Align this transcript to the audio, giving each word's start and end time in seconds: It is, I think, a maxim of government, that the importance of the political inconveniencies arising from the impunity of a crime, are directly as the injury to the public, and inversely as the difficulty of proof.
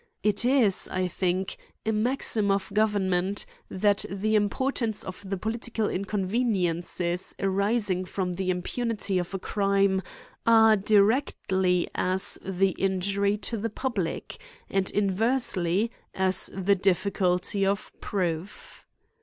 It 0.23 0.43
is, 0.43 0.89
I 0.91 1.07
think, 1.07 1.57
a 1.85 1.91
maxim 1.91 2.49
of 2.49 2.73
government, 2.73 3.45
that 3.69 4.03
the 4.09 4.33
importance 4.33 5.03
of 5.03 5.21
the 5.29 5.37
political 5.37 5.87
inconveniencies 5.87 7.35
arising 7.39 8.05
from 8.05 8.33
the 8.33 8.49
impunity 8.49 9.19
of 9.19 9.31
a 9.35 9.37
crime, 9.37 10.01
are 10.43 10.75
directly 10.75 11.87
as 11.93 12.39
the 12.43 12.69
injury 12.79 13.37
to 13.45 13.57
the 13.57 13.69
public, 13.69 14.39
and 14.71 14.89
inversely 14.89 15.91
as 16.15 16.49
the 16.51 16.73
difficulty 16.73 17.63
of 17.63 17.91
proof. 18.01 18.83